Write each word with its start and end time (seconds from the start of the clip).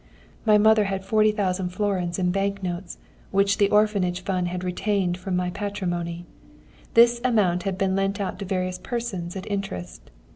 My 0.47 0.57
mother 0.57 0.85
had 0.85 1.05
40,000 1.05 1.69
florins 1.69 2.17
in 2.17 2.31
bank 2.31 2.63
notes, 2.63 2.97
which 3.29 3.59
the 3.59 3.69
Orphanage 3.69 4.21
Fund 4.23 4.47
had 4.47 4.63
retained 4.63 5.15
from 5.15 5.35
my 5.35 5.51
patrimony. 5.51 6.25
This 6.95 7.21
amount 7.23 7.61
had 7.69 7.77
been 7.77 7.95
lent 7.95 8.19
out 8.19 8.39
to 8.39 8.45
various 8.45 8.79
persons 8.79 9.35
at 9.35 9.45
interest. 9.45 10.09